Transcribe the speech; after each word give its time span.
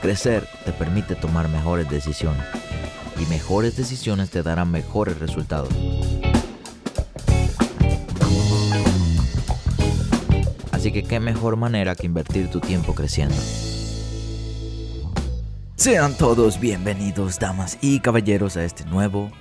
Crecer 0.00 0.46
te 0.64 0.72
permite 0.72 1.16
tomar 1.16 1.48
mejores 1.48 1.90
decisiones 1.90 2.44
y 3.20 3.26
mejores 3.26 3.76
decisiones 3.76 4.30
te 4.30 4.44
darán 4.44 4.70
mejores 4.70 5.18
resultados. 5.18 5.70
Así 10.70 10.92
que 10.92 11.02
qué 11.02 11.18
mejor 11.18 11.56
manera 11.56 11.96
que 11.96 12.06
invertir 12.06 12.48
tu 12.48 12.60
tiempo 12.60 12.94
creciendo. 12.94 13.34
Sean 15.74 16.16
todos 16.16 16.60
bienvenidos, 16.60 17.40
damas 17.40 17.78
y 17.80 17.98
caballeros, 17.98 18.56
a 18.56 18.64
este 18.64 18.84
nuevo, 18.84 19.32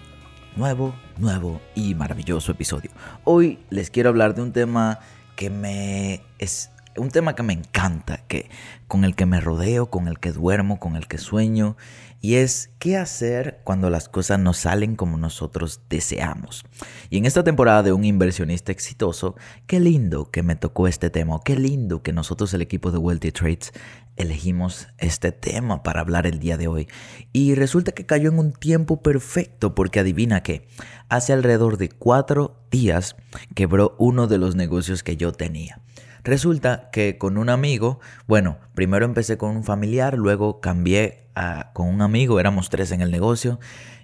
nuevo, 0.56 0.96
nuevo 1.18 1.62
y 1.76 1.94
maravilloso 1.94 2.52
episodio. 2.52 2.90
Hoy 3.24 3.60
les 3.70 3.92
quiero 3.92 4.10
hablar 4.10 4.34
de 4.34 4.42
un 4.42 4.52
tema 4.52 5.00
que 5.36 5.52
me 5.52 6.24
es 6.40 6.72
un 6.98 7.10
tema 7.10 7.36
que 7.36 7.44
me 7.44 7.54
encanta, 7.54 8.26
que, 8.28 8.50
con 8.88 9.04
el 9.04 9.16
que 9.16 9.26
me 9.26 9.40
rodeo, 9.42 9.90
con 9.90 10.08
el 10.08 10.20
que 10.20 10.32
duermo, 10.32 10.80
con 10.80 10.96
el 10.96 11.08
que 11.08 11.18
sueño, 11.18 11.78
y 12.20 12.36
es 12.36 12.72
qué 12.80 12.98
hacer 12.98 13.62
cuando 13.64 13.90
las 13.90 14.09
cosas 14.09 14.40
no 14.40 14.53
salen 14.53 14.95
como 14.95 15.18
nosotros 15.18 15.81
deseamos. 15.90 16.66
Y 17.09 17.18
en 17.18 17.25
esta 17.25 17.44
temporada 17.44 17.84
de 17.84 17.94
un 17.94 18.06
inversionista 18.06 18.72
exitoso, 18.72 19.36
qué 19.68 19.80
lindo 19.80 20.31
que 20.31 20.44
me 20.44 20.56
tocó 20.56 20.88
este 20.88 21.09
tema, 21.09 21.40
qué 21.45 21.56
lindo 21.56 22.02
que 22.02 22.14
nosotros 22.14 22.53
el 22.53 22.62
equipo 22.62 22.92
de 22.92 22.98
Wealthy 22.98 23.31
Trades 23.31 23.72
elegimos 24.16 24.88
este 24.98 25.31
tema 25.31 25.84
para 25.84 26.02
hablar 26.02 26.25
el 26.25 26.40
día 26.40 26.58
de 26.58 26.68
hoy. 26.68 26.88
Y 27.34 27.53
resulta 27.53 27.92
que 27.92 28.06
cayó 28.06 28.30
en 28.30 28.40
un 28.40 28.52
tiempo 28.52 29.02
perfecto 29.02 29.75
porque 29.75 30.00
adivina 30.00 30.42
que 30.42 30.68
hace 31.09 31.34
alrededor 31.34 31.78
de 31.78 31.90
cuatro 31.90 32.59
días 32.72 33.16
quebró 33.53 33.95
uno 34.00 34.28
de 34.28 34.40
los 34.40 34.56
negocios 34.56 35.03
que 35.03 35.18
yo 35.18 35.31
tenía. 35.31 35.81
Resulta 36.28 36.89
que 36.92 37.17
con 37.17 37.38
un 37.38 37.47
amigo, 37.47 38.02
bueno, 38.28 38.58
primero 38.73 39.06
empecé 39.06 39.38
con 39.38 39.56
un 39.56 39.64
familiar, 39.64 40.17
luego 40.17 40.59
cambié 40.59 41.30
con 41.72 41.88
un 41.88 42.02
amigo, 42.02 42.42
éramos 42.42 42.69
tres 42.69 42.92
en 42.92 43.00
el 43.00 43.11
negocio, 43.11 43.61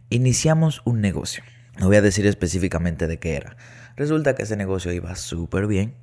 iniciamos 0.10 0.82
un 0.86 1.02
negocio. 1.02 1.44
No 1.78 1.88
voy 1.88 1.98
a 1.98 2.02
decir 2.02 2.26
específicamente 2.26 3.08
de 3.08 3.20
qué 3.20 3.36
era. 3.36 3.58
Resulta 3.98 4.36
que 4.36 4.44
ese 4.44 4.56
negocio 4.56 4.94
iba 4.94 5.18
súper 5.18 5.68
bien. 5.68 5.96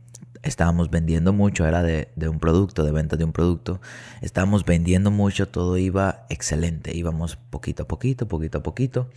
Estábamos 0.42 0.90
vendiendo 0.90 1.32
mucho, 1.32 1.66
era 1.66 1.82
de, 1.82 2.10
de, 2.16 2.28
un 2.28 2.38
producto, 2.38 2.84
de 2.84 2.92
venta 2.92 3.16
de 3.16 3.24
un 3.24 3.32
producto. 3.32 3.80
Estábamos 4.20 4.66
vendiendo 4.66 5.10
mucho, 5.10 5.48
todo 5.48 5.78
iba 5.78 6.26
excelente. 6.28 6.94
Íbamos 6.94 7.36
poquito 7.36 7.84
a 7.84 7.88
poquito, 7.88 8.28
poquito 8.28 8.58
a 8.58 8.62
poquito. 8.62 9.08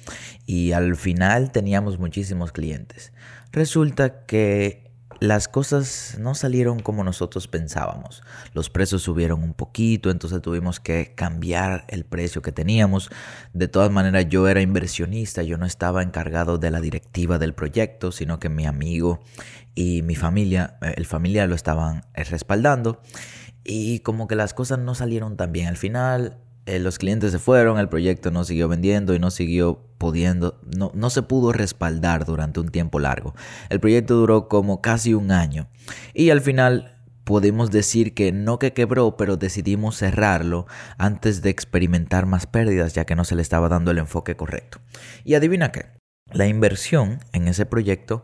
Y 0.46 0.72
al 0.72 0.96
final 0.96 1.52
teníamos 1.52 2.00
muchísimos 2.00 2.54
clientes. 2.54 3.12
Resulta 3.52 4.26
que 4.26 4.83
las 5.24 5.48
cosas 5.48 6.18
no 6.20 6.36
salieron 6.36 6.82
como 6.82 7.06
nosotros 7.06 7.48
pensábamos. 7.48 8.24
Los 8.54 8.70
precios 8.70 9.04
subieron 9.04 9.42
un 9.42 9.54
poquito, 9.54 10.12
entonces 10.12 10.42
tuvimos 10.42 10.82
que 10.82 11.16
cambiar 11.16 11.86
el 11.88 12.04
precio 12.04 12.42
que 12.42 12.52
teníamos. 12.52 13.10
De 13.54 13.70
todas 13.70 13.90
maneras, 13.90 14.28
yo 14.28 14.50
era 14.50 14.60
inversionista, 14.60 15.42
yo 15.42 15.58
no 15.58 15.66
estaba 15.66 16.04
encargado 16.04 16.58
de 16.58 16.72
la 16.72 16.82
directiva 16.82 17.40
del 17.40 17.54
proyecto, 17.54 18.12
sino 18.12 18.38
que 18.38 18.50
mi 18.50 18.66
amigo 18.66 19.22
y 19.76 20.02
mi 20.02 20.16
familia, 20.16 20.78
eh, 20.82 20.96
el 20.98 21.06
familiar 21.06 21.48
lo 21.48 21.56
estaban 21.56 22.04
eh, 22.16 22.26
respaldando. 22.26 23.02
Y 23.64 24.00
como 24.00 24.28
que 24.28 24.36
las 24.36 24.54
cosas 24.54 24.80
no 24.80 24.94
salieron 24.94 25.38
tan 25.38 25.54
bien. 25.54 25.68
Al 25.68 25.78
final 25.78 26.43
eh, 26.66 26.80
los 26.80 26.98
clientes 26.98 27.32
se 27.32 27.40
fueron, 27.40 27.78
el 27.78 27.90
proyecto 27.90 28.32
no 28.32 28.46
siguió 28.46 28.70
vendiendo 28.70 29.14
y 29.14 29.20
no 29.20 29.32
siguió 29.32 29.82
pudiendo, 29.98 30.60
no, 30.78 30.92
no 30.94 31.10
se 31.10 31.22
pudo 31.22 31.52
respaldar 31.52 32.26
durante 32.26 32.62
un 32.62 32.70
tiempo 32.70 33.00
largo. 33.00 33.36
El 33.70 33.80
proyecto 33.80 34.16
duró 34.16 34.48
como 34.48 34.82
casi 34.82 35.14
un 35.14 35.32
año 35.32 35.68
y 36.14 36.30
al 36.30 36.40
final 36.42 36.98
podemos 37.26 37.72
decir 37.72 38.14
que 38.14 38.32
no 38.32 38.60
que 38.60 38.74
quebró, 38.74 39.18
pero 39.18 39.36
decidimos 39.38 39.98
cerrarlo 39.98 40.66
antes 40.98 41.42
de 41.42 41.50
experimentar 41.50 42.26
más 42.26 42.48
pérdidas 42.48 42.94
ya 42.94 43.06
que 43.06 43.16
no 43.16 43.26
se 43.26 43.36
le 43.36 43.42
estaba 43.42 43.68
dando 43.68 43.92
el 43.92 43.98
enfoque 43.98 44.36
correcto. 44.36 44.80
Y 45.26 45.34
adivina 45.34 45.72
qué, 45.72 45.88
la 46.32 46.48
inversión 46.48 47.20
en 47.34 47.48
ese 47.50 47.66
proyecto 47.66 48.24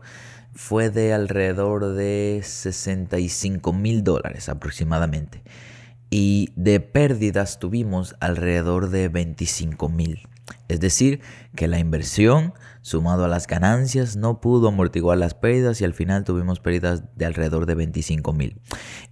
fue 0.54 0.90
de 0.90 1.12
alrededor 1.12 1.94
de 1.94 2.40
65 2.42 3.72
mil 3.72 4.02
dólares 4.02 4.48
aproximadamente 4.48 5.42
y 6.10 6.50
de 6.56 6.80
pérdidas 6.80 7.58
tuvimos 7.58 8.16
alrededor 8.20 8.90
de 8.90 9.08
25 9.08 9.88
mil. 9.88 10.28
Es 10.70 10.78
decir, 10.78 11.20
que 11.56 11.66
la 11.66 11.80
inversión 11.80 12.54
sumado 12.82 13.24
a 13.24 13.28
las 13.28 13.46
ganancias 13.46 14.16
no 14.16 14.40
pudo 14.40 14.68
amortiguar 14.68 15.18
las 15.18 15.34
pérdidas 15.34 15.80
y 15.80 15.84
al 15.84 15.92
final 15.92 16.24
tuvimos 16.24 16.60
pérdidas 16.60 17.04
de 17.16 17.26
alrededor 17.26 17.66
de 17.66 17.74
25 17.74 18.32
mil. 18.32 18.60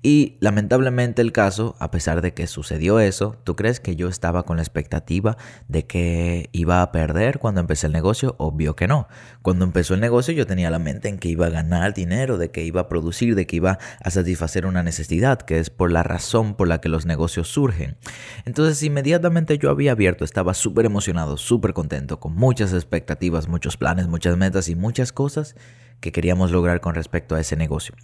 Y 0.02 0.36
lamentablemente 0.40 1.20
el 1.20 1.32
caso, 1.32 1.76
a 1.78 1.90
pesar 1.90 2.22
de 2.22 2.32
que 2.32 2.46
sucedió 2.46 3.00
eso, 3.00 3.36
¿tú 3.44 3.56
crees 3.56 3.80
que 3.80 3.96
yo 3.96 4.08
estaba 4.08 4.44
con 4.44 4.56
la 4.56 4.62
expectativa 4.62 5.36
de 5.66 5.86
que 5.86 6.48
iba 6.52 6.80
a 6.80 6.92
perder 6.92 7.38
cuando 7.38 7.60
empecé 7.60 7.88
el 7.88 7.92
negocio? 7.92 8.36
Obvio 8.38 8.74
que 8.74 8.88
no. 8.88 9.08
Cuando 9.42 9.64
empezó 9.64 9.94
el 9.94 10.00
negocio 10.00 10.32
yo 10.32 10.46
tenía 10.46 10.70
la 10.70 10.78
mente 10.78 11.08
en 11.08 11.18
que 11.18 11.28
iba 11.28 11.46
a 11.46 11.50
ganar 11.50 11.92
dinero, 11.92 12.38
de 12.38 12.50
que 12.50 12.64
iba 12.64 12.82
a 12.82 12.88
producir, 12.88 13.34
de 13.34 13.46
que 13.46 13.56
iba 13.56 13.78
a 14.02 14.10
satisfacer 14.10 14.64
una 14.64 14.82
necesidad, 14.82 15.42
que 15.42 15.58
es 15.58 15.70
por 15.70 15.92
la 15.92 16.02
razón 16.02 16.54
por 16.54 16.68
la 16.68 16.80
que 16.80 16.88
los 16.88 17.04
negocios 17.04 17.48
surgen. 17.48 17.96
Entonces 18.44 18.82
inmediatamente 18.82 19.58
yo 19.58 19.70
había 19.70 19.92
abierto, 19.92 20.24
estaba 20.24 20.54
súper 20.54 20.86
emocionado, 20.86 21.36
súper 21.48 21.72
contento, 21.72 22.20
con 22.20 22.34
muchas 22.34 22.74
expectativas, 22.74 23.48
muchos 23.48 23.78
planes, 23.78 24.06
muchas 24.06 24.36
metas 24.36 24.68
y 24.68 24.76
muchas 24.76 25.12
cosas 25.12 25.56
que 26.00 26.12
queríamos 26.12 26.52
lograr 26.52 26.80
con 26.80 26.94
respecto 26.94 27.34
a 27.34 27.40
ese 27.40 27.56
negocio. 27.56 27.94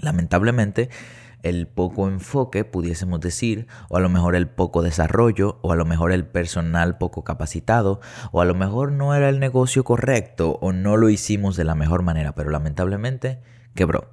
Lamentablemente, 0.00 0.90
el 1.44 1.68
poco 1.68 2.08
enfoque, 2.08 2.64
pudiésemos 2.64 3.20
decir, 3.20 3.68
o 3.88 3.96
a 3.96 4.00
lo 4.00 4.08
mejor 4.08 4.34
el 4.34 4.48
poco 4.48 4.82
desarrollo, 4.82 5.58
o 5.62 5.72
a 5.72 5.76
lo 5.76 5.84
mejor 5.84 6.10
el 6.10 6.26
personal 6.26 6.98
poco 6.98 7.22
capacitado, 7.22 8.00
o 8.32 8.40
a 8.40 8.44
lo 8.44 8.54
mejor 8.54 8.90
no 8.90 9.14
era 9.14 9.28
el 9.28 9.38
negocio 9.38 9.84
correcto, 9.84 10.58
o 10.60 10.72
no 10.72 10.96
lo 10.96 11.10
hicimos 11.10 11.56
de 11.56 11.64
la 11.64 11.76
mejor 11.76 12.02
manera, 12.02 12.34
pero 12.34 12.50
lamentablemente 12.50 13.40
quebró. 13.74 14.10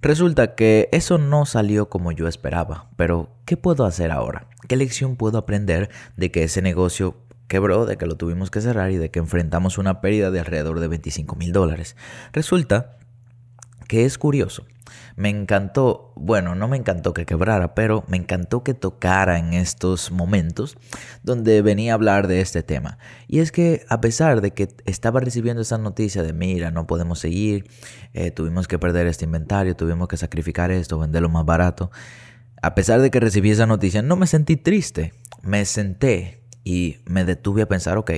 Resulta 0.00 0.54
que 0.54 0.88
eso 0.92 1.18
no 1.18 1.44
salió 1.46 1.88
como 1.88 2.10
yo 2.10 2.26
esperaba, 2.26 2.88
pero 2.96 3.36
¿qué 3.44 3.56
puedo 3.56 3.84
hacer 3.84 4.10
ahora? 4.10 4.48
¿Qué 4.66 4.76
lección 4.76 5.16
puedo 5.16 5.38
aprender 5.38 5.90
de 6.16 6.30
que 6.30 6.42
ese 6.42 6.62
negocio 6.62 7.16
quebró, 7.52 7.84
de 7.84 7.98
que 7.98 8.06
lo 8.06 8.16
tuvimos 8.16 8.50
que 8.50 8.62
cerrar 8.62 8.92
y 8.92 8.96
de 8.96 9.10
que 9.10 9.18
enfrentamos 9.18 9.76
una 9.76 10.00
pérdida 10.00 10.30
de 10.30 10.40
alrededor 10.40 10.80
de 10.80 10.88
25 10.88 11.36
mil 11.36 11.52
dólares. 11.52 11.96
Resulta 12.32 12.96
que 13.88 14.06
es 14.06 14.16
curioso. 14.16 14.64
Me 15.16 15.28
encantó, 15.28 16.14
bueno, 16.16 16.54
no 16.54 16.66
me 16.66 16.78
encantó 16.78 17.12
que 17.12 17.26
quebrara, 17.26 17.74
pero 17.74 18.04
me 18.08 18.16
encantó 18.16 18.64
que 18.64 18.72
tocara 18.72 19.38
en 19.38 19.52
estos 19.52 20.10
momentos 20.10 20.78
donde 21.22 21.60
venía 21.60 21.92
a 21.92 21.96
hablar 21.96 22.26
de 22.26 22.40
este 22.40 22.62
tema. 22.62 22.96
Y 23.28 23.40
es 23.40 23.52
que 23.52 23.84
a 23.90 24.00
pesar 24.00 24.40
de 24.40 24.52
que 24.52 24.68
estaba 24.86 25.20
recibiendo 25.20 25.60
esa 25.60 25.76
noticia 25.76 26.22
de, 26.22 26.32
mira, 26.32 26.70
no 26.70 26.86
podemos 26.86 27.18
seguir, 27.18 27.68
eh, 28.14 28.30
tuvimos 28.30 28.66
que 28.66 28.78
perder 28.78 29.06
este 29.08 29.26
inventario, 29.26 29.76
tuvimos 29.76 30.08
que 30.08 30.16
sacrificar 30.16 30.70
esto, 30.70 30.98
venderlo 30.98 31.28
más 31.28 31.44
barato, 31.44 31.90
a 32.62 32.74
pesar 32.74 33.02
de 33.02 33.10
que 33.10 33.20
recibí 33.20 33.50
esa 33.50 33.66
noticia, 33.66 34.00
no 34.00 34.16
me 34.16 34.26
sentí 34.26 34.56
triste, 34.56 35.12
me 35.42 35.66
senté 35.66 36.41
y 36.64 36.98
me 37.04 37.24
detuve 37.24 37.62
a 37.62 37.68
pensar, 37.68 37.98
ok, 37.98 38.12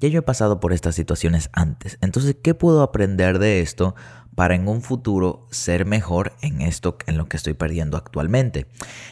ya 0.00 0.08
yo 0.08 0.18
he 0.18 0.22
pasado 0.22 0.58
por 0.60 0.72
estas 0.72 0.94
situaciones 0.94 1.48
antes, 1.52 1.98
entonces, 2.00 2.36
¿qué 2.42 2.54
puedo 2.54 2.82
aprender 2.82 3.38
de 3.38 3.60
esto 3.60 3.94
para 4.34 4.54
en 4.54 4.66
un 4.66 4.82
futuro 4.82 5.46
ser 5.50 5.84
mejor 5.84 6.32
en 6.40 6.62
esto, 6.62 6.96
en 7.06 7.18
lo 7.18 7.28
que 7.28 7.36
estoy 7.36 7.54
perdiendo 7.54 7.96
actualmente? 7.96 8.66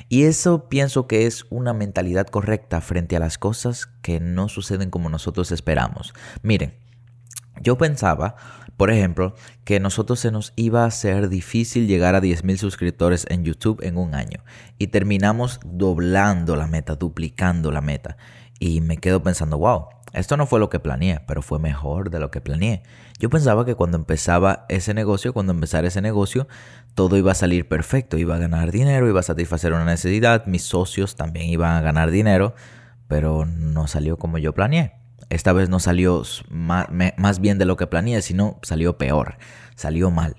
Y 0.08 0.24
eso 0.24 0.68
pienso 0.68 1.06
que 1.06 1.26
es 1.26 1.46
una 1.50 1.74
mentalidad 1.74 2.26
correcta 2.26 2.80
frente 2.80 3.16
a 3.16 3.20
las 3.20 3.38
cosas 3.38 3.86
que 4.02 4.18
no 4.18 4.48
suceden 4.48 4.90
como 4.90 5.10
nosotros 5.10 5.52
esperamos. 5.52 6.12
Miren, 6.42 6.74
yo 7.62 7.76
pensaba, 7.76 8.36
por 8.76 8.90
ejemplo, 8.90 9.34
que 9.64 9.78
nosotros 9.80 10.18
se 10.20 10.30
nos 10.30 10.54
iba 10.56 10.84
a 10.84 10.86
hacer 10.86 11.28
difícil 11.28 11.86
llegar 11.86 12.14
a 12.14 12.22
10.000 12.22 12.56
suscriptores 12.56 13.26
en 13.28 13.44
YouTube 13.44 13.80
en 13.82 13.98
un 13.98 14.14
año 14.14 14.42
y 14.78 14.86
terminamos 14.86 15.60
doblando 15.64 16.56
la 16.56 16.66
meta, 16.66 16.96
duplicando 16.96 17.70
la 17.70 17.82
meta. 17.82 18.16
Y 18.60 18.82
me 18.82 18.98
quedo 18.98 19.22
pensando, 19.22 19.58
wow, 19.58 19.86
esto 20.12 20.36
no 20.36 20.46
fue 20.46 20.60
lo 20.60 20.68
que 20.70 20.78
planeé, 20.78 21.20
pero 21.26 21.40
fue 21.40 21.58
mejor 21.58 22.10
de 22.10 22.20
lo 22.20 22.30
que 22.30 22.40
planeé. 22.40 22.82
Yo 23.18 23.30
pensaba 23.30 23.64
que 23.64 23.74
cuando 23.74 23.96
empezaba 23.96 24.66
ese 24.68 24.92
negocio, 24.92 25.32
cuando 25.32 25.52
empezara 25.52 25.88
ese 25.88 26.02
negocio, 26.02 26.46
todo 26.94 27.16
iba 27.16 27.32
a 27.32 27.34
salir 27.34 27.68
perfecto, 27.68 28.18
iba 28.18 28.34
a 28.34 28.38
ganar 28.38 28.70
dinero, 28.70 29.08
iba 29.08 29.20
a 29.20 29.24
satisfacer 29.24 29.72
una 29.72 29.86
necesidad, 29.86 30.44
mis 30.46 30.62
socios 30.62 31.16
también 31.16 31.46
iban 31.46 31.74
a 31.74 31.80
ganar 31.80 32.10
dinero, 32.10 32.54
pero 33.08 33.46
no 33.46 33.86
salió 33.86 34.18
como 34.18 34.36
yo 34.38 34.52
planeé. 34.52 34.92
Esta 35.30 35.52
vez 35.52 35.68
no 35.70 35.80
salió 35.80 36.22
más, 36.50 37.40
bien 37.40 37.56
de 37.58 37.64
lo 37.64 37.76
que 37.76 37.86
planeé, 37.86 38.20
sino 38.20 38.58
salió 38.62 38.98
peor, 38.98 39.36
salió 39.74 40.10
mal. 40.10 40.36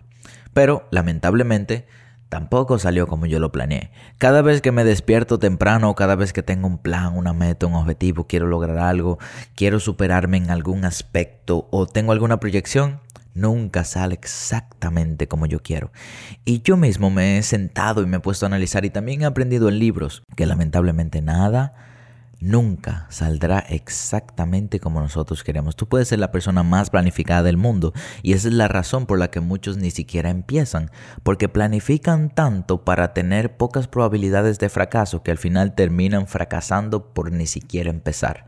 Pero 0.54 0.88
lamentablemente 0.92 1.88
tampoco 2.32 2.80
salió 2.80 3.08
como 3.08 3.26
yo 3.26 3.40
lo 3.40 3.52
planeé. 3.52 3.92
Cada 4.18 4.42
vez 4.42 4.62
que 4.62 4.72
me 4.72 4.86
despierto 4.86 5.38
temprano, 5.38 5.94
cada 5.96 6.16
vez 6.16 6.32
que 6.32 6.42
tengo 6.42 6.66
un 6.66 6.78
plan, 6.78 7.18
una 7.18 7.34
meta, 7.34 7.68
un 7.68 7.74
objetivo, 7.74 8.26
quiero 8.26 8.48
lograr 8.48 8.78
algo, 8.78 9.20
quiero 9.54 9.82
superarme 9.82 10.38
en 10.38 10.50
algún 10.50 10.86
aspecto 10.86 11.68
o 11.72 11.88
tengo 11.88 12.14
alguna 12.14 12.40
proyección, 12.40 13.02
nunca 13.34 13.84
sale 13.84 14.14
exactamente 14.14 15.28
como 15.28 15.46
yo 15.46 15.62
quiero. 15.62 15.92
Y 16.46 16.62
yo 16.62 16.78
mismo 16.78 17.10
me 17.10 17.38
he 17.38 17.44
sentado 17.44 18.02
y 18.02 18.06
me 18.06 18.18
he 18.18 18.22
puesto 18.22 18.46
a 18.46 18.48
analizar 18.48 18.86
y 18.86 18.92
también 18.92 19.24
he 19.24 19.26
aprendido 19.26 19.68
en 19.68 19.80
libros 19.80 20.24
que 20.38 20.46
lamentablemente 20.46 21.22
nada 21.22 21.91
nunca 22.42 23.06
saldrá 23.10 23.60
exactamente 23.60 24.80
como 24.80 25.00
nosotros 25.00 25.44
queremos. 25.44 25.76
Tú 25.76 25.88
puedes 25.88 26.08
ser 26.08 26.20
la 26.20 26.32
persona 26.32 26.64
más 26.64 26.90
planificada 26.90 27.44
del 27.44 27.56
mundo 27.56 27.94
y 28.24 28.34
esa 28.34 28.50
es 28.50 28.54
la 28.54 28.68
razón 28.68 29.06
por 29.06 29.20
la 29.20 29.30
que 29.30 29.40
muchos 29.40 29.78
ni 29.78 29.92
siquiera 29.92 30.30
empiezan, 30.30 30.92
porque 31.24 31.48
planifican 31.48 32.30
tanto 32.30 32.84
para 32.84 33.14
tener 33.14 33.56
pocas 33.56 33.88
probabilidades 33.88 34.60
de 34.60 34.70
fracaso 34.70 35.24
que 35.24 35.32
al 35.32 35.38
final 35.38 35.76
terminan 35.76 36.28
fracasando 36.28 37.14
por 37.14 37.32
ni 37.32 37.46
siquiera 37.46 37.90
empezar. 37.90 38.46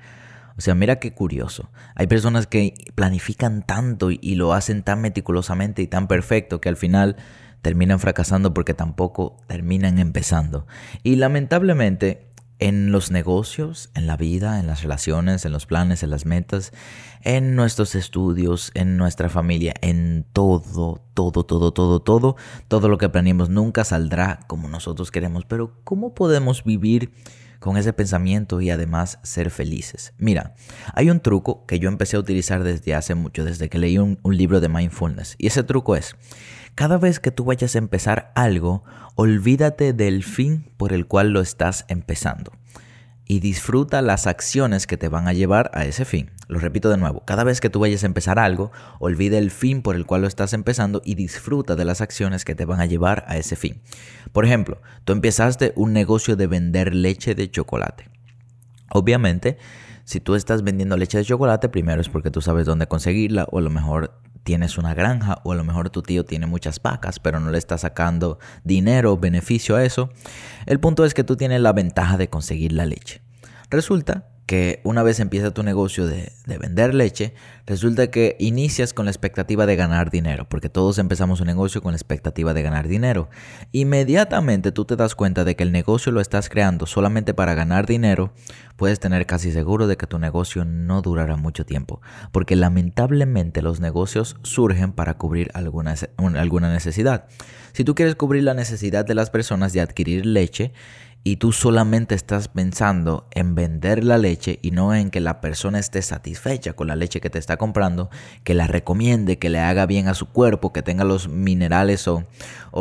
O 0.58 0.62
sea, 0.62 0.76
mira 0.76 1.00
qué 1.00 1.14
curioso. 1.14 1.70
Hay 1.96 2.08
personas 2.08 2.48
que 2.48 2.74
planifican 2.96 3.64
tanto 3.64 4.10
y 4.12 4.36
lo 4.36 4.54
hacen 4.54 4.84
tan 4.84 5.02
meticulosamente 5.02 5.82
y 5.82 5.88
tan 5.88 6.08
perfecto 6.08 6.62
que 6.62 6.70
al 6.70 6.78
final 6.78 7.16
terminan 7.62 8.00
fracasando 8.00 8.54
porque 8.54 8.74
tampoco 8.74 9.38
terminan 9.48 9.98
empezando. 9.98 10.68
Y 11.02 11.16
lamentablemente 11.16 12.33
en 12.64 12.94
los 12.94 13.12
negocios, 13.12 13.90
en 13.94 14.08
la 14.08 14.16
vida, 14.16 14.58
en 14.58 14.68
las 14.68 14.84
relaciones, 14.84 15.44
en 15.44 15.52
los 15.52 15.66
planes, 15.66 16.02
en 16.02 16.10
las 16.10 16.26
metas, 16.26 16.72
en 17.22 17.58
nuestros 17.58 17.94
estudios, 17.94 18.72
en 18.74 18.96
nuestra 18.96 19.28
familia, 19.28 19.74
en 19.82 20.26
todo, 20.32 21.02
todo, 21.14 21.44
todo, 21.44 21.74
todo, 21.74 22.02
todo, 22.02 22.38
todo 22.70 22.88
lo 22.88 22.98
que 22.98 23.10
planeemos 23.10 23.50
nunca 23.50 23.84
saldrá 23.84 24.40
como 24.48 24.70
nosotros 24.70 25.12
queremos. 25.12 25.44
Pero 25.44 25.74
¿cómo 25.84 26.14
podemos 26.14 26.64
vivir 26.64 27.12
con 27.60 27.76
ese 27.76 27.92
pensamiento 27.92 28.62
y 28.62 28.70
además 28.70 29.20
ser 29.24 29.50
felices? 29.50 30.14
Mira, 30.18 30.56
hay 30.94 31.10
un 31.10 31.20
truco 31.20 31.66
que 31.66 31.80
yo 31.80 31.90
empecé 31.90 32.16
a 32.16 32.20
utilizar 32.20 32.64
desde 32.64 32.96
hace 32.96 33.14
mucho, 33.14 33.44
desde 33.44 33.68
que 33.68 33.78
leí 33.78 33.98
un, 33.98 34.20
un 34.24 34.38
libro 34.38 34.62
de 34.62 34.70
mindfulness. 34.70 35.36
Y 35.38 35.48
ese 35.48 35.64
truco 35.64 35.98
es, 35.98 36.16
cada 36.76 36.98
vez 36.98 37.20
que 37.20 37.32
tú 37.32 37.46
vayas 37.46 37.76
a 37.76 37.80
empezar 37.80 38.32
algo, 38.36 38.84
olvídate 39.16 39.94
del 39.94 40.24
fin 40.24 40.72
por 40.78 40.94
el 40.94 41.06
cual 41.06 41.30
lo 41.30 41.42
estás 41.42 41.86
empezando 41.88 42.52
y 43.26 43.40
disfruta 43.40 44.02
las 44.02 44.28
acciones 44.28 44.88
que 44.88 44.98
te 44.98 45.08
van 45.08 45.28
a 45.28 45.34
llevar 45.34 45.72
a 45.74 45.86
ese 45.86 46.06
fin. 46.06 46.32
Lo 46.48 46.60
repito 46.60 46.90
de 46.90 46.98
nuevo, 46.98 47.24
cada 47.26 47.44
vez 47.44 47.62
que 47.62 47.70
tú 47.70 47.80
vayas 47.80 48.04
a 48.04 48.08
empezar 48.08 48.38
algo, 48.38 48.72
olvida 49.00 49.38
el 49.38 49.50
fin 49.50 49.82
por 49.82 49.96
el 49.96 50.06
cual 50.06 50.22
lo 50.22 50.28
estás 50.28 50.54
empezando 50.54 51.02
y 51.06 51.16
disfruta 51.16 51.76
de 51.76 51.86
las 51.86 52.02
acciones 52.02 52.44
que 52.44 52.56
te 52.56 52.66
van 52.66 52.82
a 52.82 52.86
llevar 52.86 53.24
a 53.28 53.38
ese 53.38 53.56
fin. 53.56 53.82
Por 54.32 54.46
ejemplo, 54.46 54.82
tú 55.06 55.14
empezaste 55.14 55.74
un 55.76 55.94
negocio 55.94 56.36
de 56.36 56.48
vender 56.48 56.94
leche 56.94 57.34
de 57.34 57.50
chocolate. 57.50 58.10
Obviamente, 58.90 59.58
si 60.04 60.20
tú 60.20 60.36
estás 60.36 60.64
vendiendo 60.64 60.98
leche 60.98 61.18
de 61.18 61.26
chocolate, 61.26 61.70
primero 61.70 62.02
es 62.02 62.10
porque 62.10 62.30
tú 62.30 62.42
sabes 62.42 62.66
dónde 62.66 62.88
conseguirla 62.88 63.48
o 63.52 63.60
a 63.60 63.62
lo 63.62 63.70
mejor 63.70 64.20
tienes 64.44 64.78
una 64.78 64.94
granja 64.94 65.40
o 65.44 65.52
a 65.52 65.56
lo 65.56 65.64
mejor 65.64 65.90
tu 65.90 66.02
tío 66.02 66.26
tiene 66.26 66.46
muchas 66.46 66.82
vacas, 66.82 67.20
pero 67.20 67.40
no 67.40 67.52
le 67.52 67.58
está 67.58 67.78
sacando 67.78 68.40
dinero 68.64 69.14
o 69.14 69.18
beneficio 69.18 69.76
a 69.76 69.84
eso. 69.84 70.10
El 70.66 70.80
punto 70.80 71.06
es 71.06 71.14
que 71.14 71.24
tú 71.24 71.36
tienes 71.36 71.62
la 71.62 71.74
ventaja 71.74 72.18
de 72.18 72.30
conseguir 72.30 72.74
la 72.74 72.86
leche. 72.86 73.22
Resulta 73.70 74.33
que 74.46 74.82
una 74.84 75.04
vez 75.04 75.20
empieza 75.20 75.52
tu 75.52 75.64
negocio 75.64 76.06
de, 76.06 76.32
vender 76.46 76.94
leche, 76.94 77.34
resulta 77.66 78.08
que 78.12 78.36
inicias 78.40 78.94
con 78.94 79.06
la 79.06 79.12
expectativa 79.12 79.66
de 79.66 79.78
ganar 79.78 80.12
dinero, 80.12 80.48
porque 80.50 80.70
todos 80.70 80.98
empezamos 80.98 81.40
un 81.40 81.48
negocio 81.48 81.82
con 81.82 81.94
la 81.94 81.98
expectativa 81.98 82.54
de 82.54 82.62
ganar 82.62 82.88
dinero. 82.88 83.30
Inmediatamente 83.72 84.72
tú 84.72 84.84
te 84.84 84.98
das 84.98 85.16
cuenta 85.16 85.46
de 85.46 85.56
que 85.56 85.64
el 85.64 85.72
negocio 85.72 86.12
lo 86.12 86.20
estás 86.20 86.50
creando 86.50 86.86
solamente 86.86 87.34
para 87.34 87.56
ganar 87.56 87.86
dinero, 87.86 88.34
puedes 88.76 89.00
tener 89.00 89.26
casi 89.26 89.52
seguro 89.52 89.88
de 89.88 89.96
que 89.96 90.08
tu 90.08 90.20
negocio 90.20 90.66
no 90.66 91.02
durará 91.02 91.38
mucho 91.38 91.66
tiempo, 91.66 92.02
porque 92.32 92.58
lamentablemente 92.58 93.62
los 93.62 93.80
negocios 93.80 94.36
surgen 94.44 94.92
para 94.92 95.14
cubrir 95.18 95.52
alguna, 95.54 95.96
alguna 96.18 96.72
necesidad. 96.72 97.28
Si 97.72 97.84
tú 97.84 97.96
quieres 97.96 98.16
cubrir 98.16 98.44
la 98.44 98.54
necesidad 98.54 99.06
de 99.06 99.16
las 99.16 99.30
personas 99.30 99.74
de 99.74 99.82
adquirir 99.82 100.26
leche, 100.26 100.74
y 101.26 101.38
tú 101.38 101.54
solamente 101.54 102.16
estás 102.16 102.50
pensando 102.50 103.28
en 103.32 103.56
vender 103.56 104.04
la 104.04 104.18
leche 104.18 104.60
y 104.62 104.72
no 104.72 104.94
en 104.94 105.10
que 105.10 105.22
la 105.22 105.40
persona 105.40 105.80
esté 105.80 106.02
satisfecha 106.02 106.74
con 106.74 106.88
la 106.88 106.98
leche 106.98 107.22
que 107.22 107.30
te 107.30 107.40
está 107.40 107.56
comprando, 107.56 108.10
que 108.44 108.54
la 108.54 108.68
recomiende, 108.68 109.40
que 109.40 109.50
le 109.50 109.60
haga 109.60 109.86
bien 109.86 110.10
a 110.10 110.16
su 110.16 110.28
cuerpo, 110.28 110.74
que 110.74 110.82
tenga 110.82 111.06
los 111.06 111.30
minerales 111.30 112.08
o, 112.08 112.26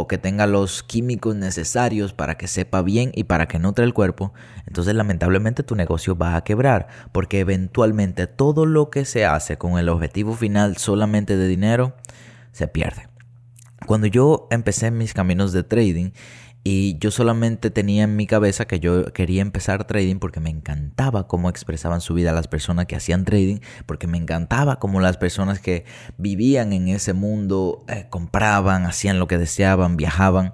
que 0.09 0.19
tenga 0.19 0.47
los 0.47 0.83
químicos 0.83 1.37
necesarios 1.37 2.13
para 2.13 2.37
que 2.37 2.49
sepa 2.49 2.83
bien 2.83 3.13
y 3.15 3.25
para 3.25 3.47
que 3.47 3.61
nutre 3.61 3.85
el 3.85 3.95
cuerpo, 3.95 4.33
entonces 4.67 4.95
lamentablemente 4.95 5.63
tu 5.63 5.77
negocio 5.77 6.17
va 6.17 6.35
a 6.35 6.43
quebrar, 6.43 6.89
porque 7.13 7.41
eventualmente 7.41 8.27
todo 8.27 8.67
lo 8.67 8.91
que 8.91 9.05
se 9.05 9.25
hace 9.25 9.57
con 9.57 9.79
el 9.79 9.89
objetivo 9.89 10.35
final 10.35 10.77
solamente 10.79 11.37
de 11.37 11.47
dinero 11.47 11.95
se 12.51 12.67
pierde. 12.67 13.12
Cuando 13.87 14.07
yo 14.07 14.49
empecé 14.51 14.91
mis 14.91 15.15
caminos 15.15 15.53
de 15.53 15.63
trading, 15.63 16.11
y 16.65 16.97
yo 16.99 17.11
solamente 17.11 17.71
tenía 17.71 18.05
en 18.05 18.15
mi 18.15 18.27
cabeza 18.27 18.67
que 18.67 18.79
yo 18.79 19.13
quería 19.13 19.43
empezar 19.43 19.85
trading 19.85 20.17
porque 20.17 20.39
me 20.39 20.51
encantaba 20.51 21.27
cómo 21.27 21.51
expresaban 21.51 22.01
su 22.01 22.15
vida 22.15 22.33
las 22.33 22.47
personas 22.47 22.87
que 22.87 22.95
hacían 22.95 23.25
trading, 23.25 23.59
porque 23.85 24.07
me 24.07 24.19
encantaba 24.19 24.79
cómo 24.79 25.01
las 25.01 25.17
personas 25.17 25.59
que 25.59 25.85
vivían 26.19 26.73
en 26.73 26.87
ese 26.87 27.15
mundo 27.15 27.85
eh, 27.89 28.07
compraban, 28.11 28.87
hacían 28.87 29.19
lo 29.19 29.27
que 29.27 29.39
deseaban, 29.39 29.97
viajaban. 29.97 30.53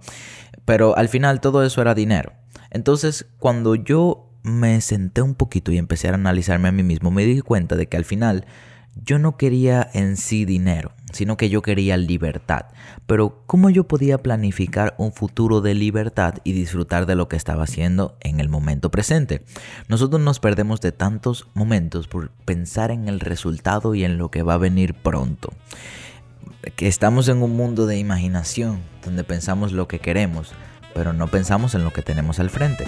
Pero 0.64 0.96
al 0.96 1.10
final 1.10 1.40
todo 1.40 1.62
eso 1.62 1.82
era 1.82 1.94
dinero. 1.94 2.32
Entonces 2.70 3.26
cuando 3.38 3.74
yo 3.74 4.30
me 4.42 4.80
senté 4.80 5.20
un 5.20 5.34
poquito 5.34 5.72
y 5.72 5.78
empecé 5.78 6.08
a 6.08 6.14
analizarme 6.14 6.68
a 6.68 6.72
mí 6.72 6.82
mismo, 6.82 7.10
me 7.10 7.26
di 7.26 7.42
cuenta 7.42 7.76
de 7.76 7.86
que 7.86 7.98
al 7.98 8.06
final 8.06 8.46
yo 8.94 9.18
no 9.18 9.36
quería 9.36 9.88
en 9.92 10.16
sí 10.16 10.46
dinero, 10.46 10.92
sino 11.12 11.36
que 11.36 11.48
yo 11.48 11.62
quería 11.62 11.96
libertad. 11.96 12.66
Pero 13.06 13.42
¿cómo 13.46 13.70
yo 13.70 13.84
podía 13.84 14.18
planificar 14.18 14.94
un 14.98 15.12
futuro 15.12 15.60
de 15.60 15.74
libertad 15.74 16.34
y 16.44 16.52
disfrutar 16.52 17.06
de 17.06 17.14
lo 17.14 17.28
que 17.28 17.36
estaba 17.36 17.64
haciendo 17.64 18.16
en 18.20 18.40
el 18.40 18.48
momento 18.48 18.90
presente? 18.90 19.42
Nosotros 19.88 20.20
nos 20.20 20.40
perdemos 20.40 20.80
de 20.80 20.92
tantos 20.92 21.48
momentos 21.54 22.08
por 22.08 22.30
pensar 22.44 22.90
en 22.90 23.08
el 23.08 23.20
resultado 23.20 23.94
y 23.94 24.04
en 24.04 24.18
lo 24.18 24.30
que 24.30 24.42
va 24.42 24.54
a 24.54 24.58
venir 24.58 24.94
pronto. 24.94 25.52
Que 26.76 26.88
estamos 26.88 27.28
en 27.28 27.42
un 27.42 27.56
mundo 27.56 27.86
de 27.86 27.98
imaginación 27.98 28.80
donde 29.04 29.24
pensamos 29.24 29.72
lo 29.72 29.88
que 29.88 30.00
queremos, 30.00 30.52
pero 30.94 31.12
no 31.12 31.28
pensamos 31.28 31.74
en 31.74 31.84
lo 31.84 31.92
que 31.92 32.02
tenemos 32.02 32.40
al 32.40 32.50
frente. 32.50 32.86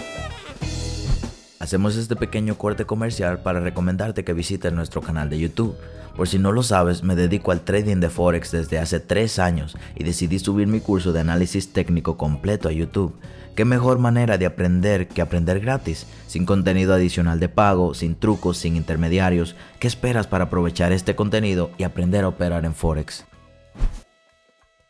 Hacemos 1.60 1.96
este 1.96 2.16
pequeño 2.16 2.58
corte 2.58 2.84
comercial 2.84 3.42
para 3.42 3.60
recomendarte 3.60 4.24
que 4.24 4.32
visites 4.32 4.72
nuestro 4.72 5.00
canal 5.00 5.30
de 5.30 5.38
YouTube 5.38 5.76
por 6.16 6.28
si 6.28 6.38
no 6.38 6.52
lo 6.52 6.62
sabes, 6.62 7.02
me 7.02 7.16
dedico 7.16 7.50
al 7.50 7.62
trading 7.62 7.96
de 7.96 8.10
Forex 8.10 8.50
desde 8.50 8.78
hace 8.78 9.00
3 9.00 9.38
años 9.38 9.76
y 9.94 10.04
decidí 10.04 10.38
subir 10.38 10.66
mi 10.66 10.80
curso 10.80 11.12
de 11.12 11.20
análisis 11.20 11.72
técnico 11.72 12.16
completo 12.16 12.68
a 12.68 12.72
YouTube. 12.72 13.14
¿Qué 13.54 13.64
mejor 13.64 13.98
manera 13.98 14.38
de 14.38 14.46
aprender 14.46 15.08
que 15.08 15.22
aprender 15.22 15.60
gratis? 15.60 16.06
Sin 16.26 16.46
contenido 16.46 16.94
adicional 16.94 17.40
de 17.40 17.48
pago, 17.48 17.94
sin 17.94 18.16
trucos, 18.16 18.58
sin 18.58 18.76
intermediarios. 18.76 19.56
¿Qué 19.78 19.86
esperas 19.86 20.26
para 20.26 20.44
aprovechar 20.44 20.92
este 20.92 21.16
contenido 21.16 21.70
y 21.78 21.84
aprender 21.84 22.24
a 22.24 22.28
operar 22.28 22.64
en 22.64 22.74
Forex? 22.74 23.24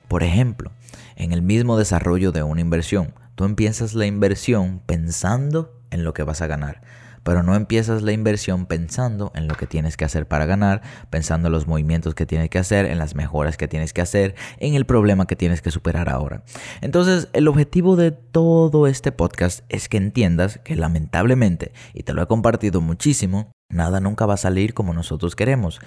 Por 0.08 0.22
ejemplo, 0.22 0.72
en 1.16 1.32
el 1.32 1.42
mismo 1.42 1.78
desarrollo 1.78 2.32
de 2.32 2.42
una 2.42 2.60
inversión, 2.60 3.14
tú 3.36 3.44
empiezas 3.44 3.94
la 3.94 4.06
inversión 4.06 4.82
pensando 4.84 5.79
en 5.90 6.04
lo 6.04 6.14
que 6.14 6.22
vas 6.22 6.42
a 6.42 6.46
ganar 6.46 6.80
pero 7.22 7.42
no 7.42 7.54
empiezas 7.54 8.02
la 8.02 8.12
inversión 8.12 8.66
pensando 8.66 9.32
en 9.34 9.48
lo 9.48 9.54
que 9.54 9.66
tienes 9.66 9.96
que 9.96 10.04
hacer 10.04 10.26
para 10.26 10.46
ganar, 10.46 10.82
pensando 11.10 11.48
en 11.48 11.52
los 11.52 11.66
movimientos 11.66 12.14
que 12.14 12.26
tienes 12.26 12.50
que 12.50 12.58
hacer, 12.58 12.86
en 12.86 12.98
las 12.98 13.14
mejoras 13.14 13.56
que 13.56 13.68
tienes 13.68 13.92
que 13.92 14.00
hacer, 14.00 14.34
en 14.58 14.74
el 14.74 14.86
problema 14.86 15.26
que 15.26 15.36
tienes 15.36 15.62
que 15.62 15.70
superar 15.70 16.08
ahora. 16.08 16.42
Entonces, 16.80 17.28
el 17.32 17.48
objetivo 17.48 17.96
de 17.96 18.12
todo 18.12 18.86
este 18.86 19.12
podcast 19.12 19.64
es 19.68 19.88
que 19.88 19.98
entiendas 19.98 20.58
que 20.64 20.76
lamentablemente, 20.76 21.72
y 21.94 22.02
te 22.02 22.14
lo 22.14 22.22
he 22.22 22.26
compartido 22.26 22.80
muchísimo, 22.80 23.52
nada 23.68 24.00
nunca 24.00 24.26
va 24.26 24.34
a 24.34 24.38
salir 24.38 24.74
como 24.74 24.94
nosotros 24.94 25.36
queremos. 25.36 25.80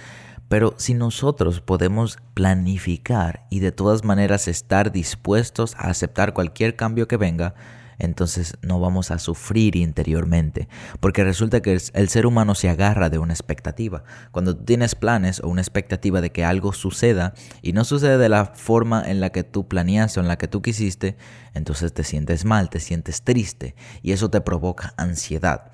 Pero 0.50 0.76
si 0.78 0.94
nosotros 0.94 1.62
podemos 1.62 2.20
planificar 2.34 3.48
y 3.50 3.60
de 3.60 3.72
todas 3.72 4.04
maneras 4.04 4.48
estar 4.48 4.92
dispuestos 4.92 5.74
a 5.76 5.90
aceptar 5.90 6.34
cualquier 6.34 6.76
cambio 6.76 7.08
que 7.08 7.18
venga, 7.18 7.56
entonces 8.06 8.58
no 8.62 8.80
vamos 8.80 9.12
a 9.12 9.20
sufrir 9.20 9.76
interiormente, 9.76 10.68
porque 11.00 11.24
resulta 11.24 11.62
que 11.62 11.78
el 11.94 12.10
ser 12.10 12.26
humano 12.26 12.56
se 12.56 12.70
agarra 12.70 13.10
de 13.10 13.18
una 13.18 13.34
expectativa. 13.34 14.04
Cuando 14.32 14.56
tú 14.56 14.64
tienes 14.66 14.96
planes 14.96 15.40
o 15.40 15.48
una 15.48 15.62
expectativa 15.62 16.22
de 16.22 16.32
que 16.32 16.44
algo 16.44 16.74
suceda 16.74 17.34
y 17.62 17.74
no 17.74 17.84
sucede 17.84 18.18
de 18.18 18.30
la 18.30 18.46
forma 18.46 19.04
en 19.06 19.20
la 19.20 19.32
que 19.32 19.44
tú 19.44 19.68
planeaste 19.68 20.20
o 20.20 20.24
en 20.24 20.28
la 20.28 20.38
que 20.38 20.48
tú 20.48 20.62
quisiste, 20.62 21.16
entonces 21.54 21.94
te 21.94 22.04
sientes 22.04 22.46
mal, 22.46 22.70
te 22.70 22.80
sientes 22.80 23.22
triste 23.22 23.76
y 24.02 24.12
eso 24.12 24.30
te 24.30 24.42
provoca 24.42 24.94
ansiedad. 24.98 25.72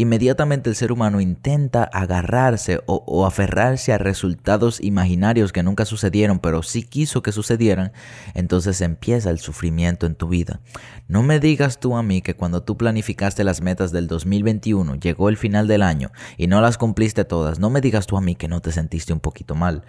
Inmediatamente 0.00 0.70
el 0.70 0.76
ser 0.76 0.92
humano 0.92 1.20
intenta 1.20 1.82
agarrarse 1.82 2.80
o, 2.86 3.26
aferrarse 3.26 3.92
a 3.92 3.98
resultados 3.98 4.80
imaginarios 4.80 5.50
que 5.50 5.64
nunca 5.64 5.84
sucedieron, 5.84 6.38
pero 6.38 6.62
sí 6.62 6.84
quiso 6.84 7.20
que 7.20 7.32
sucedieran, 7.32 7.90
entonces 8.34 8.80
empieza 8.80 9.30
el 9.30 9.40
sufrimiento 9.40 10.06
en 10.06 10.14
tu 10.14 10.28
vida. 10.28 10.60
No 11.08 11.24
me 11.24 11.40
digas 11.40 11.80
tú 11.80 11.96
a 11.96 12.04
mí 12.04 12.22
que 12.22 12.34
cuando 12.34 12.62
tú 12.62 12.76
planificaste 12.76 13.42
las 13.42 13.60
metas 13.60 13.90
del 13.90 14.06
2021, 14.06 14.94
llegó 15.00 15.28
el 15.30 15.36
final 15.36 15.66
del 15.66 15.82
año 15.82 16.12
y 16.36 16.46
no 16.46 16.60
las 16.60 16.78
cumpliste 16.78 17.24
todas, 17.24 17.58
no 17.58 17.68
me 17.68 17.80
digas 17.80 18.06
tú 18.06 18.16
a 18.16 18.20
mí 18.20 18.36
que 18.36 18.46
no 18.46 18.60
te 18.60 18.70
sentiste 18.70 19.12
un 19.12 19.18
poquito 19.18 19.56
mal. 19.56 19.82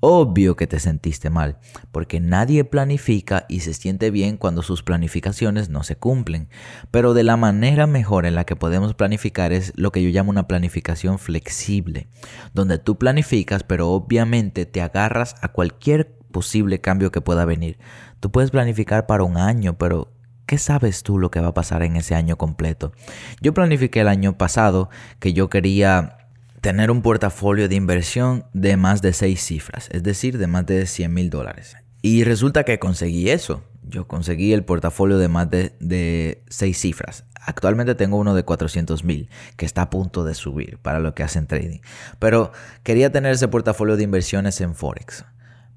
Obvio 0.00 0.54
que 0.54 0.66
te 0.66 0.80
sentiste 0.80 1.30
mal, 1.30 1.58
porque 1.90 2.20
nadie 2.20 2.64
planifica 2.64 3.46
y 3.48 3.60
se 3.60 3.72
siente 3.72 4.10
bien 4.10 4.36
cuando 4.36 4.62
sus 4.62 4.82
planificaciones 4.82 5.70
no 5.70 5.82
se 5.82 5.96
cumplen. 5.96 6.48
Pero 6.90 7.14
de 7.14 7.24
la 7.24 7.36
manera 7.36 7.86
mejor 7.86 8.26
en 8.26 8.34
la 8.34 8.44
que 8.44 8.56
podemos 8.56 8.94
planificar 8.94 9.52
es 9.52 9.72
lo 9.76 9.92
que 9.92 10.02
yo 10.02 10.10
llamo 10.10 10.30
una 10.30 10.46
planificación 10.46 11.18
flexible, 11.18 12.08
donde 12.52 12.78
tú 12.78 12.98
planificas 12.98 13.62
pero 13.64 13.90
obviamente 13.90 14.66
te 14.66 14.82
agarras 14.82 15.36
a 15.40 15.48
cualquier 15.48 16.18
posible 16.30 16.80
cambio 16.80 17.10
que 17.10 17.20
pueda 17.20 17.44
venir. 17.44 17.78
Tú 18.20 18.30
puedes 18.30 18.50
planificar 18.50 19.06
para 19.06 19.24
un 19.24 19.36
año, 19.36 19.78
pero 19.78 20.10
¿Qué 20.46 20.58
sabes 20.58 21.02
tú 21.02 21.18
lo 21.18 21.30
que 21.30 21.40
va 21.40 21.48
a 21.48 21.54
pasar 21.54 21.82
en 21.82 21.96
ese 21.96 22.14
año 22.14 22.36
completo? 22.36 22.92
Yo 23.40 23.54
planifiqué 23.54 24.00
el 24.00 24.08
año 24.08 24.36
pasado 24.36 24.90
que 25.18 25.32
yo 25.32 25.48
quería 25.48 26.23
tener 26.64 26.90
un 26.90 27.02
portafolio 27.02 27.68
de 27.68 27.74
inversión 27.74 28.46
de 28.54 28.78
más 28.78 29.02
de 29.02 29.12
seis 29.12 29.44
cifras, 29.44 29.90
es 29.92 30.02
decir, 30.02 30.38
de 30.38 30.46
más 30.46 30.64
de 30.64 30.86
100 30.86 31.12
mil 31.12 31.28
dólares. 31.28 31.76
Y 32.00 32.24
resulta 32.24 32.64
que 32.64 32.78
conseguí 32.78 33.28
eso. 33.28 33.62
Yo 33.82 34.08
conseguí 34.08 34.54
el 34.54 34.64
portafolio 34.64 35.18
de 35.18 35.28
más 35.28 35.50
de, 35.50 35.76
de 35.78 36.42
seis 36.48 36.78
cifras. 36.78 37.26
Actualmente 37.38 37.94
tengo 37.94 38.16
uno 38.16 38.34
de 38.34 38.44
400 38.44 39.04
mil 39.04 39.28
que 39.58 39.66
está 39.66 39.82
a 39.82 39.90
punto 39.90 40.24
de 40.24 40.32
subir 40.32 40.78
para 40.78 41.00
lo 41.00 41.14
que 41.14 41.22
hacen 41.22 41.46
trading. 41.46 41.80
Pero 42.18 42.50
quería 42.82 43.12
tener 43.12 43.34
ese 43.34 43.48
portafolio 43.48 43.98
de 43.98 44.04
inversiones 44.04 44.58
en 44.62 44.74
Forex. 44.74 45.26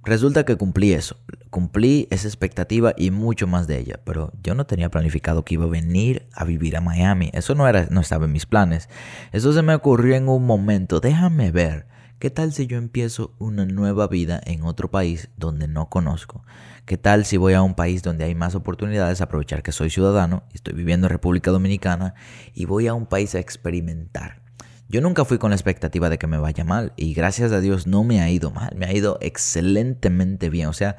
Resulta 0.08 0.46
que 0.46 0.56
cumplí 0.56 0.94
eso, 0.94 1.18
cumplí 1.50 2.08
esa 2.12 2.30
expectativa 2.30 2.94
y 2.96 3.12
mucho 3.12 3.46
más 3.46 3.68
de 3.68 3.78
ella, 3.78 4.00
pero 4.06 4.32
yo 4.42 4.56
no 4.56 4.66
tenía 4.66 4.90
planificado 4.90 5.44
que 5.44 5.56
iba 5.56 5.66
a 5.66 5.68
venir 5.68 6.30
a 6.34 6.46
vivir 6.46 6.78
a 6.78 6.82
Miami, 6.82 7.30
eso 7.34 7.56
no, 7.56 7.68
era, 7.68 7.88
no 7.90 8.00
estaba 8.00 8.24
en 8.24 8.32
mis 8.32 8.46
planes, 8.46 8.88
eso 9.34 9.52
se 9.52 9.62
me 9.64 9.76
ocurrió 9.76 10.16
en 10.16 10.30
un 10.30 10.46
momento, 10.46 11.02
déjame 11.02 11.52
ver, 11.52 11.88
¿qué 12.20 12.30
tal 12.30 12.54
si 12.54 12.68
yo 12.68 12.78
empiezo 12.78 13.36
una 13.38 13.66
nueva 13.66 14.08
vida 14.08 14.40
en 14.46 14.64
otro 14.64 14.90
país 14.90 15.28
donde 15.36 15.68
no 15.68 15.90
conozco? 15.90 16.46
¿Qué 16.86 16.98
tal 16.98 17.26
si 17.26 17.36
voy 17.36 17.52
a 17.52 17.62
un 17.62 17.76
país 17.76 18.02
donde 18.02 18.24
hay 18.24 18.34
más 18.34 18.56
oportunidades, 18.56 19.20
aprovechar 19.20 19.62
que 19.62 19.74
soy 19.74 19.90
ciudadano, 19.90 20.44
estoy 20.54 20.74
viviendo 20.74 21.08
en 21.08 21.12
República 21.12 21.52
Dominicana 21.52 22.14
y 22.54 22.64
voy 22.64 22.88
a 22.88 22.94
un 22.94 23.08
país 23.08 23.36
a 23.36 23.40
experimentar? 23.40 24.47
Yo 24.90 25.02
nunca 25.02 25.26
fui 25.26 25.38
con 25.38 25.50
la 25.50 25.56
expectativa 25.58 26.10
de 26.10 26.18
que 26.18 26.28
me 26.28 26.38
vaya 26.38 26.64
mal 26.64 26.94
y 26.96 27.14
gracias 27.14 27.52
a 27.52 27.60
Dios 27.60 27.88
no 27.88 28.06
me 28.06 28.22
ha 28.22 28.30
ido 28.30 28.52
mal, 28.52 28.74
me 28.78 28.86
ha 28.86 28.94
ido 28.94 29.18
excelentemente 29.20 30.50
bien. 30.50 30.68
O 30.68 30.74
sea, 30.74 30.96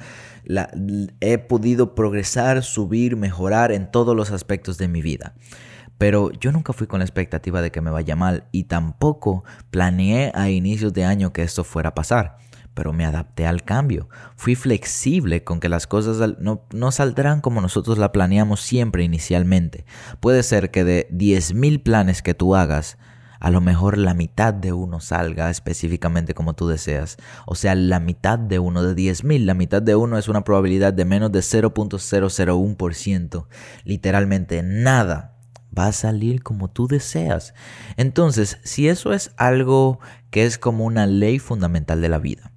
he 1.20 1.38
podido 1.38 1.94
progresar, 1.94 2.62
subir, 2.62 3.16
mejorar 3.16 3.72
en 3.72 3.90
todos 3.90 4.14
los 4.14 4.30
aspectos 4.30 4.76
de 4.76 4.88
mi 4.88 5.00
vida. 5.00 5.34
Pero 5.96 6.30
yo 6.32 6.52
nunca 6.52 6.74
fui 6.74 6.86
con 6.86 6.98
la 6.98 7.06
expectativa 7.06 7.62
de 7.62 7.72
que 7.72 7.80
me 7.80 7.90
vaya 7.90 8.14
mal 8.14 8.44
y 8.52 8.64
tampoco 8.64 9.44
planeé 9.70 10.32
a 10.34 10.50
inicios 10.50 10.92
de 10.92 11.06
año 11.06 11.32
que 11.32 11.42
esto 11.42 11.64
fuera 11.64 11.88
a 11.88 11.94
pasar. 11.94 12.36
Pero 12.74 12.92
me 12.92 13.06
adapté 13.06 13.46
al 13.46 13.64
cambio. 13.64 14.08
Fui 14.36 14.54
flexible 14.54 15.44
con 15.44 15.60
que 15.60 15.70
las 15.70 15.86
cosas 15.86 16.36
no, 16.38 16.66
no 16.72 16.92
saldrán 16.92 17.40
como 17.40 17.62
nosotros 17.62 17.96
la 17.96 18.12
planeamos 18.12 18.60
siempre 18.60 19.02
inicialmente. 19.02 19.86
Puede 20.20 20.42
ser 20.42 20.70
que 20.70 20.84
de 20.84 21.08
10.000 21.10 21.82
planes 21.82 22.22
que 22.22 22.34
tú 22.34 22.54
hagas, 22.54 22.98
a 23.40 23.50
lo 23.50 23.60
mejor 23.60 23.98
la 23.98 24.14
mitad 24.14 24.54
de 24.54 24.72
uno 24.72 25.00
salga 25.00 25.50
específicamente 25.50 26.34
como 26.34 26.54
tú 26.54 26.68
deseas. 26.68 27.16
O 27.46 27.54
sea, 27.54 27.74
la 27.74 28.00
mitad 28.00 28.38
de 28.38 28.58
uno 28.58 28.82
de 28.82 28.94
10.000, 28.94 29.44
la 29.44 29.54
mitad 29.54 29.82
de 29.82 29.96
uno 29.96 30.18
es 30.18 30.28
una 30.28 30.44
probabilidad 30.44 30.92
de 30.92 31.04
menos 31.04 31.32
de 31.32 31.40
0.001%. 31.40 33.46
Literalmente 33.84 34.62
nada 34.62 35.36
va 35.76 35.86
a 35.86 35.92
salir 35.92 36.42
como 36.42 36.68
tú 36.68 36.88
deseas. 36.88 37.54
Entonces, 37.96 38.58
si 38.64 38.88
eso 38.88 39.12
es 39.12 39.32
algo 39.36 40.00
que 40.30 40.44
es 40.44 40.58
como 40.58 40.84
una 40.84 41.06
ley 41.06 41.38
fundamental 41.38 42.00
de 42.00 42.08
la 42.08 42.18
vida, 42.18 42.52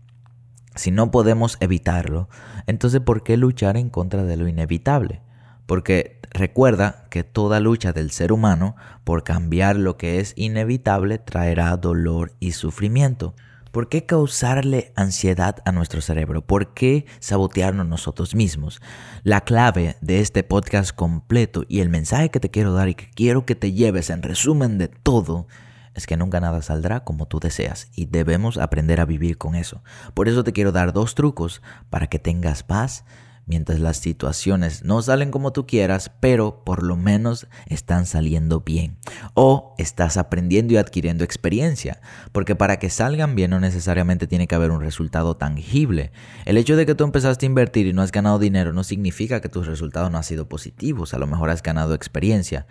si 0.75 0.91
no 0.91 1.11
podemos 1.11 1.57
evitarlo, 1.59 2.29
entonces 2.65 3.01
¿por 3.01 3.23
qué 3.23 3.37
luchar 3.37 3.77
en 3.77 3.89
contra 3.89 4.23
de 4.23 4.37
lo 4.37 4.47
inevitable? 4.47 5.21
Porque 5.65 6.20
recuerda 6.31 7.05
que 7.09 7.23
toda 7.23 7.59
lucha 7.59 7.93
del 7.93 8.11
ser 8.11 8.31
humano 8.31 8.75
por 9.03 9.23
cambiar 9.23 9.75
lo 9.75 9.97
que 9.97 10.19
es 10.19 10.33
inevitable 10.35 11.17
traerá 11.17 11.75
dolor 11.77 12.33
y 12.39 12.53
sufrimiento. 12.53 13.35
¿Por 13.71 13.87
qué 13.87 14.05
causarle 14.05 14.91
ansiedad 14.95 15.57
a 15.63 15.71
nuestro 15.71 16.01
cerebro? 16.01 16.45
¿Por 16.45 16.73
qué 16.73 17.05
sabotearnos 17.19 17.87
nosotros 17.87 18.35
mismos? 18.35 18.81
La 19.23 19.41
clave 19.41 19.95
de 20.01 20.19
este 20.19 20.43
podcast 20.43 20.93
completo 20.93 21.63
y 21.69 21.79
el 21.79 21.87
mensaje 21.87 22.29
que 22.29 22.41
te 22.41 22.51
quiero 22.51 22.73
dar 22.73 22.89
y 22.89 22.95
que 22.95 23.09
quiero 23.11 23.45
que 23.45 23.55
te 23.55 23.71
lleves 23.71 24.09
en 24.09 24.23
resumen 24.23 24.77
de 24.77 24.89
todo 24.89 25.47
es 25.93 26.05
que 26.05 26.17
nunca 26.17 26.41
nada 26.41 26.61
saldrá 26.61 27.05
como 27.05 27.27
tú 27.27 27.39
deseas 27.39 27.89
y 27.95 28.07
debemos 28.07 28.57
aprender 28.57 28.99
a 28.99 29.05
vivir 29.05 29.37
con 29.37 29.55
eso. 29.55 29.83
Por 30.13 30.27
eso 30.27 30.43
te 30.43 30.51
quiero 30.51 30.73
dar 30.73 30.91
dos 30.91 31.15
trucos 31.15 31.61
para 31.89 32.07
que 32.07 32.19
tengas 32.19 32.63
paz 32.63 33.05
mientras 33.51 33.81
las 33.81 33.97
situaciones 33.97 34.85
no 34.85 35.01
salen 35.01 35.29
como 35.29 35.51
tú 35.51 35.67
quieras, 35.67 36.09
pero 36.21 36.63
por 36.63 36.83
lo 36.83 36.95
menos 36.95 37.47
están 37.65 38.05
saliendo 38.05 38.61
bien. 38.61 38.95
O 39.33 39.75
estás 39.77 40.15
aprendiendo 40.15 40.73
y 40.73 40.77
adquiriendo 40.77 41.25
experiencia, 41.25 41.99
porque 42.31 42.55
para 42.55 42.79
que 42.79 42.89
salgan 42.89 43.35
bien 43.35 43.51
no 43.51 43.59
necesariamente 43.59 44.25
tiene 44.25 44.47
que 44.47 44.55
haber 44.55 44.71
un 44.71 44.79
resultado 44.79 45.35
tangible. 45.35 46.13
El 46.45 46.55
hecho 46.55 46.77
de 46.77 46.85
que 46.85 46.95
tú 46.95 47.03
empezaste 47.03 47.45
a 47.45 47.49
invertir 47.49 47.87
y 47.87 47.91
no 47.91 48.01
has 48.01 48.13
ganado 48.13 48.39
dinero 48.39 48.71
no 48.71 48.85
significa 48.85 49.41
que 49.41 49.49
tus 49.49 49.67
resultados 49.67 50.09
no 50.09 50.17
han 50.17 50.23
sido 50.23 50.47
positivos, 50.47 51.13
a 51.13 51.19
lo 51.19 51.27
mejor 51.27 51.49
has 51.49 51.61
ganado 51.61 51.93
experiencia. 51.93 52.67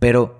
Pero 0.00 0.38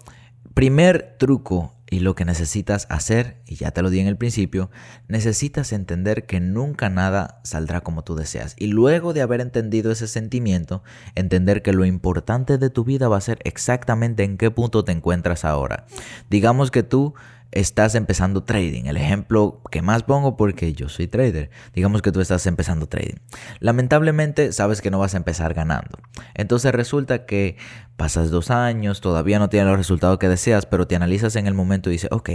primer 0.52 1.16
truco 1.18 1.79
y 1.90 2.00
lo 2.00 2.14
que 2.14 2.24
necesitas 2.24 2.86
hacer, 2.88 3.42
y 3.46 3.56
ya 3.56 3.72
te 3.72 3.82
lo 3.82 3.90
di 3.90 3.98
en 3.98 4.06
el 4.06 4.16
principio, 4.16 4.70
necesitas 5.08 5.72
entender 5.72 6.24
que 6.24 6.40
nunca 6.40 6.88
nada 6.88 7.40
saldrá 7.42 7.80
como 7.80 8.04
tú 8.04 8.14
deseas. 8.14 8.54
Y 8.56 8.68
luego 8.68 9.12
de 9.12 9.22
haber 9.22 9.40
entendido 9.40 9.90
ese 9.90 10.06
sentimiento, 10.06 10.84
entender 11.16 11.62
que 11.62 11.72
lo 11.72 11.84
importante 11.84 12.58
de 12.58 12.70
tu 12.70 12.84
vida 12.84 13.08
va 13.08 13.16
a 13.16 13.20
ser 13.20 13.40
exactamente 13.44 14.22
en 14.22 14.38
qué 14.38 14.50
punto 14.52 14.84
te 14.84 14.92
encuentras 14.92 15.44
ahora. 15.44 15.86
Digamos 16.30 16.70
que 16.70 16.84
tú 16.84 17.14
estás 17.52 17.94
empezando 17.94 18.44
trading. 18.44 18.84
El 18.84 18.96
ejemplo 18.96 19.60
que 19.70 19.82
más 19.82 20.02
pongo 20.02 20.36
porque 20.36 20.72
yo 20.72 20.88
soy 20.88 21.08
trader. 21.08 21.50
Digamos 21.74 22.02
que 22.02 22.12
tú 22.12 22.20
estás 22.20 22.46
empezando 22.46 22.86
trading. 22.86 23.16
Lamentablemente 23.58 24.52
sabes 24.52 24.80
que 24.80 24.90
no 24.90 24.98
vas 24.98 25.14
a 25.14 25.18
empezar 25.18 25.54
ganando. 25.54 25.98
Entonces 26.34 26.72
resulta 26.72 27.26
que 27.26 27.56
pasas 28.00 28.30
dos 28.30 28.50
años, 28.50 29.02
todavía 29.02 29.38
no 29.38 29.50
tienes 29.50 29.68
los 29.68 29.76
resultados 29.76 30.18
que 30.18 30.30
deseas, 30.30 30.64
pero 30.64 30.86
te 30.86 30.96
analizas 30.96 31.36
en 31.36 31.46
el 31.46 31.52
momento 31.52 31.90
y 31.90 31.92
dices, 31.92 32.08
ok, 32.10 32.30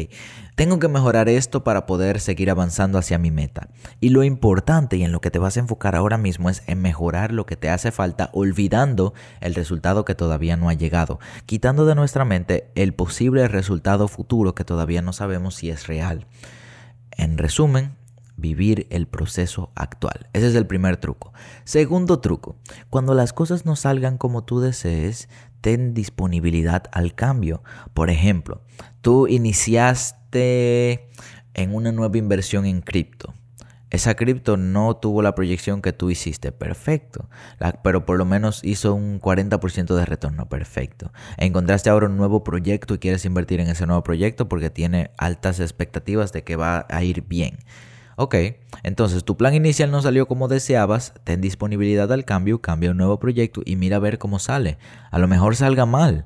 tengo 0.54 0.78
que 0.78 0.88
mejorar 0.88 1.28
esto 1.28 1.64
para 1.64 1.88
poder 1.88 2.20
seguir 2.20 2.52
avanzando 2.52 3.00
hacia 3.00 3.18
mi 3.18 3.32
meta. 3.32 3.70
Y 4.00 4.10
lo 4.10 4.24
importante 4.24 4.98
y 4.98 5.04
en 5.04 5.12
lo 5.12 5.22
que 5.22 5.32
te 5.32 5.40
vas 5.40 5.58
a 5.58 5.62
enfocar 5.62 5.96
ahora 5.96 6.20
mismo 6.20 6.52
es 6.52 6.62
en 6.68 6.84
mejorar 6.84 7.32
lo 7.32 7.48
que 7.48 7.56
te 7.56 7.72
hace 7.72 7.92
falta, 7.92 8.30
olvidando 8.32 9.16
el 9.42 9.56
resultado 9.56 10.06
que 10.06 10.14
todavía 10.14 10.56
no 10.56 10.70
ha 10.70 10.76
llegado, 10.76 11.20
quitando 11.48 11.88
de 11.88 11.96
nuestra 11.96 12.26
mente 12.26 12.70
el 12.76 12.94
posible 12.94 13.48
resultado 13.48 14.08
futuro 14.08 14.54
que 14.54 14.66
todavía 14.66 15.02
no 15.02 15.14
sabemos 15.14 15.56
si 15.56 15.72
es 15.72 15.88
real. 15.88 16.28
En 17.10 17.40
resumen, 17.40 17.96
vivir 18.38 18.88
el 18.90 19.08
proceso 19.08 19.72
actual. 19.76 20.28
Ese 20.34 20.48
es 20.48 20.56
el 20.56 20.68
primer 20.68 20.98
truco. 20.98 21.34
Segundo 21.64 22.20
truco, 22.20 22.58
cuando 22.90 23.14
las 23.14 23.34
cosas 23.34 23.66
no 23.66 23.76
salgan 23.76 24.18
como 24.18 24.44
tú 24.44 24.60
desees, 24.60 25.30
ten 25.62 25.94
disponibilidad 25.94 26.84
al 26.92 27.16
cambio. 27.16 27.64
Por 27.94 28.10
ejemplo, 28.10 28.62
tú 29.02 29.28
iniciaste 29.28 31.10
en 31.54 31.74
una 31.74 31.92
nueva 31.92 32.18
inversión 32.18 32.66
en 32.66 32.82
cripto. 32.82 33.34
Esa 33.96 34.16
cripto 34.16 34.58
no 34.58 34.98
tuvo 34.98 35.22
la 35.22 35.36
proyección 35.36 35.82
que 35.82 35.94
tú 35.94 36.10
hiciste, 36.10 36.52
perfecto. 36.52 37.30
pero 37.82 38.06
por 38.06 38.18
lo 38.18 38.26
menos 38.26 38.62
hizo 38.64 38.94
un 38.94 39.22
40% 39.22 39.96
de 39.96 40.06
retorno, 40.06 40.50
perfecto. 40.50 41.14
Encontraste 41.38 41.90
ahora 41.90 42.08
un 42.08 42.18
nuevo 42.18 42.44
proyecto 42.44 42.96
y 42.96 43.00
quieres 43.00 43.24
invertir 43.24 43.62
en 43.62 43.70
ese 43.70 43.86
nuevo 43.86 44.04
proyecto 44.04 44.50
porque 44.50 44.70
tiene 44.70 45.12
altas 45.18 45.62
expectativas 45.62 46.34
de 46.34 46.44
que 46.44 46.58
va 46.58 46.86
a 46.90 47.04
ir 47.04 47.22
bien. 47.22 47.60
Ok, 48.18 48.36
entonces 48.84 49.26
tu 49.26 49.36
plan 49.36 49.54
inicial 49.54 49.92
no 49.92 50.02
salió 50.02 50.26
como 50.26 50.48
deseabas, 50.48 51.14
ten 51.26 51.42
disponibilidad 51.42 52.10
al 52.14 52.24
cambio, 52.24 52.62
cambia 52.62 52.92
un 52.92 52.98
nuevo 52.98 53.20
proyecto 53.20 53.62
y 53.66 53.76
mira 53.76 53.98
a 53.98 54.00
ver 54.00 54.20
cómo 54.20 54.40
sale. 54.40 54.78
A 55.12 55.20
lo 55.20 55.28
mejor 55.28 55.58
salga 55.58 55.86
mal, 55.86 56.26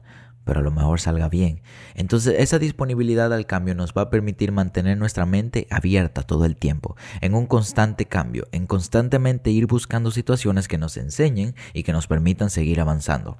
pero 0.49 0.61
a 0.61 0.63
lo 0.63 0.71
mejor 0.71 0.99
salga 0.99 1.29
bien. 1.29 1.61
Entonces 1.93 2.33
esa 2.39 2.57
disponibilidad 2.57 3.31
al 3.31 3.45
cambio 3.45 3.75
nos 3.75 3.93
va 3.93 4.01
a 4.01 4.09
permitir 4.09 4.51
mantener 4.51 4.97
nuestra 4.97 5.27
mente 5.27 5.67
abierta 5.69 6.23
todo 6.23 6.45
el 6.45 6.55
tiempo, 6.55 6.95
en 7.21 7.35
un 7.35 7.45
constante 7.45 8.05
cambio, 8.05 8.47
en 8.51 8.65
constantemente 8.65 9.51
ir 9.51 9.67
buscando 9.67 10.09
situaciones 10.09 10.67
que 10.67 10.79
nos 10.79 10.97
enseñen 10.97 11.53
y 11.71 11.83
que 11.83 11.93
nos 11.93 12.07
permitan 12.07 12.49
seguir 12.49 12.81
avanzando. 12.81 13.37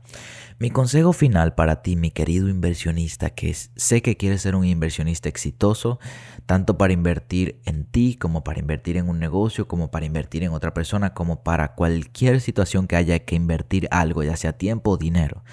Mi 0.60 0.70
consejo 0.70 1.12
final 1.12 1.56
para 1.56 1.82
ti, 1.82 1.96
mi 1.96 2.12
querido 2.12 2.48
inversionista, 2.48 3.32
que 3.32 3.56
sé 3.56 4.04
que 4.04 4.16
quieres 4.16 4.44
ser 4.44 4.54
un 4.56 4.66
inversionista 4.66 5.30
exitoso, 5.30 5.98
tanto 6.46 6.78
para 6.78 6.94
invertir 6.94 7.60
en 7.66 7.86
ti 7.86 8.18
como 8.18 8.44
para 8.44 8.60
invertir 8.60 8.98
en 8.98 9.10
un 9.10 9.18
negocio, 9.18 9.68
como 9.68 9.90
para 9.90 10.06
invertir 10.06 10.44
en 10.44 10.52
otra 10.52 10.76
persona, 10.76 11.16
como 11.16 11.42
para 11.42 11.74
cualquier 11.74 12.40
situación 12.40 12.86
que 12.86 12.98
haya 12.98 13.18
que 13.18 13.34
invertir 13.34 13.88
algo, 13.90 14.22
ya 14.22 14.36
sea 14.36 14.54
tiempo 14.54 14.92
o 14.92 14.98
dinero. 14.98 15.44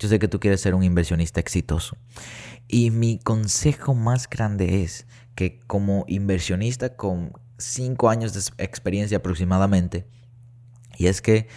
Yo 0.00 0.08
sé 0.08 0.18
que 0.18 0.28
tú 0.28 0.40
quieres 0.40 0.62
ser 0.62 0.74
un 0.74 0.82
inversionista 0.82 1.38
exitoso. 1.38 1.96
Y 2.66 2.90
mi 2.90 3.18
consejo 3.18 3.94
más 3.94 4.28
grande 4.28 4.82
es 4.82 5.06
que 5.34 5.60
como 5.66 6.04
inversionista 6.08 6.96
con 6.96 7.32
cinco 7.58 8.08
años 8.08 8.32
de 8.32 8.64
experiencia 8.64 9.18
aproximadamente, 9.18 10.06
y 10.96 11.06
es 11.06 11.20
que 11.20 11.48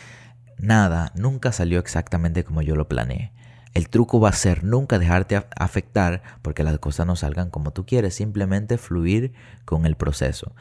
nada, 0.57 1.11
nunca 1.15 1.51
salió 1.51 1.79
exactamente 1.79 2.43
como 2.43 2.61
yo 2.61 2.75
lo 2.75 2.87
planeé. 2.87 3.31
El 3.73 3.89
truco 3.89 4.19
va 4.19 4.29
a 4.29 4.33
ser 4.33 4.63
nunca 4.63 4.99
dejarte 4.99 5.43
afectar 5.55 6.21
porque 6.41 6.63
las 6.63 6.77
cosas 6.79 7.07
no 7.07 7.15
salgan 7.15 7.49
como 7.49 7.71
tú 7.71 7.85
quieres, 7.85 8.13
simplemente 8.13 8.77
fluir 8.77 9.33
con 9.65 9.85
el 9.85 9.95
proceso. 9.95 10.53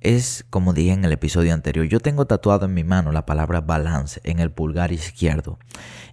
Es 0.00 0.44
como 0.50 0.72
dije 0.72 0.92
en 0.92 1.04
el 1.04 1.12
episodio 1.12 1.54
anterior, 1.54 1.86
yo 1.86 2.00
tengo 2.00 2.26
tatuado 2.26 2.66
en 2.66 2.74
mi 2.74 2.84
mano 2.84 3.12
la 3.12 3.24
palabra 3.24 3.60
balance 3.60 4.20
en 4.24 4.38
el 4.40 4.50
pulgar 4.50 4.92
izquierdo. 4.92 5.58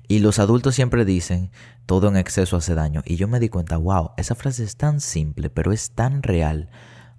Y 0.10 0.20
los 0.20 0.39
adultos 0.39 0.74
siempre 0.74 1.06
dicen, 1.06 1.51
todo 1.86 2.08
en 2.08 2.18
exceso 2.18 2.58
hace 2.58 2.74
daño. 2.74 3.04
Y 3.06 3.16
yo 3.16 3.28
me 3.28 3.39
di 3.39 3.48
cuenta, 3.48 3.78
wow, 3.78 4.10
esa 4.18 4.34
frase 4.34 4.63
es 4.63 4.75
tan 4.75 5.01
simple, 5.01 5.51
pero 5.51 5.72
es 5.72 5.92
tan 5.92 6.24
real. 6.24 6.72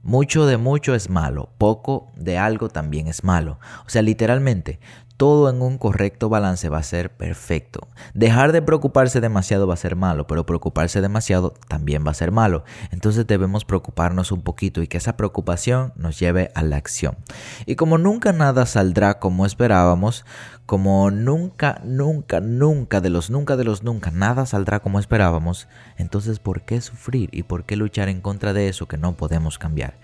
Mucho 0.03 0.45
de 0.45 0.57
mucho 0.57 0.97
es 0.97 1.09
malo, 1.09 1.55
poco 1.57 2.11
de 2.17 2.37
algo 2.37 2.69
también 2.69 3.07
es 3.07 3.23
malo. 3.23 3.61
O 3.87 3.89
sea, 3.89 4.03
literalmente, 4.03 4.81
todo 5.21 5.51
en 5.51 5.61
un 5.61 5.77
correcto 5.77 6.31
balance 6.31 6.71
va 6.71 6.79
a 6.79 6.83
ser 6.83 7.11
perfecto. 7.11 7.89
Dejar 8.15 8.53
de 8.53 8.63
preocuparse 8.63 9.21
demasiado 9.21 9.67
va 9.67 9.75
a 9.75 9.77
ser 9.77 9.95
malo, 9.95 10.27
pero 10.27 10.47
preocuparse 10.47 11.03
demasiado 11.03 11.53
también 11.69 12.07
va 12.07 12.13
a 12.13 12.15
ser 12.15 12.33
malo. 12.33 12.65
Entonces 12.91 13.27
debemos 13.27 13.67
preocuparnos 13.67 14.33
un 14.33 14.41
poquito 14.41 14.81
y 14.81 14.87
que 14.87 14.97
esa 14.97 15.19
preocupación 15.19 15.93
nos 15.95 16.19
lleve 16.19 16.51
a 16.55 16.63
la 16.63 16.77
acción. 16.77 17.19
Y 17.67 17.75
como 17.75 17.99
nunca 17.99 18.33
nada 18.33 18.65
saldrá 18.65 19.19
como 19.19 19.45
esperábamos, 19.45 20.25
como 20.65 21.11
nunca, 21.11 21.83
nunca, 21.85 22.41
nunca 22.41 23.03
de 23.03 23.11
los 23.11 23.29
nunca 23.29 23.59
de 23.59 23.65
los 23.65 23.83
nunca 23.83 24.11
nada 24.11 24.47
saldrá 24.47 24.81
como 24.81 25.01
esperábamos, 25.01 25.69
entonces 25.99 26.39
¿por 26.39 26.63
qué 26.63 26.81
sufrir 26.81 27.29
y 27.33 27.43
por 27.43 27.65
qué 27.65 27.77
luchar 27.77 28.09
en 28.09 28.23
contra 28.23 28.55
de 28.55 28.69
eso 28.69 28.89
que 28.89 28.97
no 28.97 29.19
podemos 29.19 29.59
cambiar? 29.59 29.99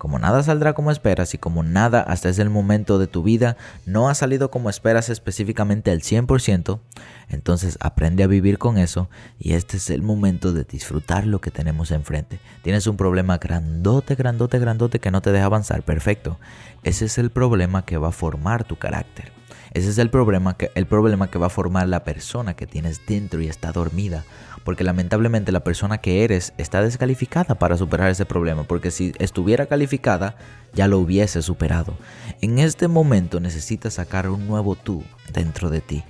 Como 0.00 0.18
nada 0.18 0.42
saldrá 0.42 0.72
como 0.72 0.90
esperas 0.90 1.34
y 1.34 1.38
como 1.38 1.62
nada 1.62 2.00
hasta 2.00 2.30
ese 2.30 2.48
momento 2.48 2.98
de 2.98 3.06
tu 3.06 3.22
vida 3.22 3.58
no 3.84 4.08
ha 4.08 4.14
salido 4.14 4.50
como 4.50 4.70
esperas 4.70 5.10
específicamente 5.10 5.90
al 5.90 6.00
100%, 6.00 6.80
entonces 7.28 7.76
aprende 7.82 8.22
a 8.22 8.26
vivir 8.26 8.56
con 8.56 8.78
eso 8.78 9.10
y 9.38 9.52
este 9.52 9.76
es 9.76 9.90
el 9.90 10.00
momento 10.00 10.54
de 10.54 10.64
disfrutar 10.64 11.26
lo 11.26 11.42
que 11.42 11.50
tenemos 11.50 11.90
enfrente. 11.90 12.40
Tienes 12.62 12.86
un 12.86 12.96
problema 12.96 13.36
grandote, 13.36 14.14
grandote, 14.14 14.58
grandote 14.58 15.00
que 15.00 15.10
no 15.10 15.20
te 15.20 15.32
deja 15.32 15.44
avanzar, 15.44 15.82
perfecto. 15.82 16.38
Ese 16.82 17.04
es 17.04 17.18
el 17.18 17.28
problema 17.28 17.84
que 17.84 17.98
va 17.98 18.08
a 18.08 18.12
formar 18.12 18.64
tu 18.64 18.76
carácter. 18.76 19.39
Ese 19.72 19.90
es 19.90 19.98
el 19.98 20.10
problema 20.10 20.56
que, 20.56 20.70
el 20.74 20.86
problema 20.86 21.30
que 21.30 21.38
va 21.38 21.46
a 21.46 21.50
formar 21.50 21.88
la 21.88 22.04
persona 22.04 22.54
que 22.54 22.66
tienes 22.66 23.06
dentro 23.06 23.40
y 23.40 23.48
está 23.48 23.72
dormida 23.72 24.24
porque 24.64 24.84
lamentablemente 24.84 25.52
la 25.52 25.64
persona 25.64 25.98
que 25.98 26.24
eres 26.24 26.52
está 26.58 26.82
descalificada 26.82 27.54
para 27.54 27.76
superar 27.76 28.10
ese 28.10 28.26
problema, 28.26 28.64
porque 28.64 28.90
si 28.90 29.12
estuviera 29.18 29.66
calificada 29.66 30.36
ya 30.72 30.86
lo 30.86 30.98
hubiese 30.98 31.42
superado. 31.42 31.94
En 32.40 32.58
este 32.58 32.88
momento 32.88 33.40
necesitas 33.40 33.94
sacar 33.94 34.28
un 34.28 34.46
nuevo 34.46 34.76
tú 34.76 35.02
dentro 35.32 35.70
de 35.70 35.80
ti. 35.80 36.04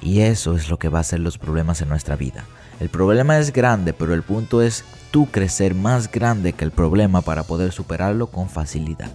Y 0.00 0.20
eso 0.20 0.54
es 0.54 0.70
lo 0.70 0.78
que 0.78 0.88
va 0.88 1.00
a 1.00 1.04
ser 1.04 1.20
los 1.20 1.38
problemas 1.38 1.80
en 1.80 1.88
nuestra 1.88 2.14
vida. 2.14 2.44
El 2.78 2.88
problema 2.88 3.38
es 3.38 3.52
grande, 3.52 3.92
pero 3.92 4.14
el 4.14 4.22
punto 4.22 4.62
es 4.62 4.84
tú 5.10 5.26
crecer 5.26 5.74
más 5.74 6.10
grande 6.10 6.52
que 6.52 6.64
el 6.64 6.70
problema 6.70 7.22
para 7.22 7.42
poder 7.42 7.72
superarlo 7.72 8.28
con 8.28 8.48
facilidad. 8.48 9.10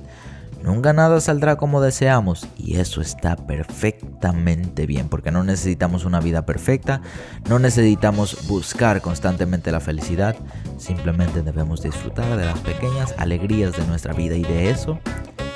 Nunca 0.64 0.94
nada 0.94 1.20
saldrá 1.20 1.58
como 1.58 1.82
deseamos 1.82 2.48
y 2.58 2.78
eso 2.78 3.02
está 3.02 3.36
perfectamente 3.36 4.86
bien 4.86 5.10
porque 5.10 5.30
no 5.30 5.44
necesitamos 5.44 6.06
una 6.06 6.22
vida 6.22 6.46
perfecta, 6.46 7.02
no 7.50 7.60
necesitamos 7.60 8.48
buscar 8.48 9.02
constantemente 9.02 9.74
la 9.74 9.82
felicidad, 9.82 10.38
simplemente 10.78 11.42
debemos 11.42 11.84
disfrutar 11.84 12.38
de 12.38 12.46
las 12.46 12.60
pequeñas 12.60 13.14
alegrías 13.18 13.76
de 13.76 13.86
nuestra 13.88 14.14
vida 14.14 14.36
y 14.36 14.44
de 14.44 14.70
eso 14.70 15.00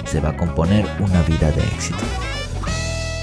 se 0.04 0.20
va 0.20 0.30
a 0.30 0.38
componer 0.38 0.86
una 1.00 1.22
vida 1.22 1.52
de 1.52 1.62
éxito. 1.64 2.04